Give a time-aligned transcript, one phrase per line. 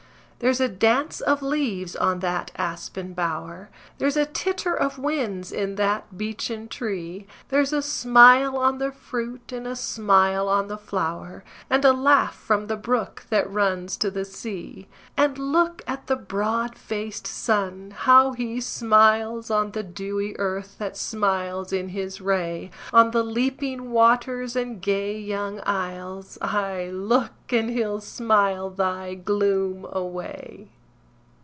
[0.41, 3.69] There's a dance of leaves on that aspen bower,
[3.99, 9.51] There's a titter of winds in that beechen tree, There's a smile on the fruit,
[9.51, 14.09] and a smile on the flower, And a laugh from the brook that runs to
[14.09, 14.87] the sea.
[15.15, 20.97] And look at the broad faced sun, how he smiles On the dewy earth that
[20.97, 27.69] smiles in his ray, On the leaping waters and gay young isles; Ay, look, and
[27.69, 30.69] he'll smile thy gloom away.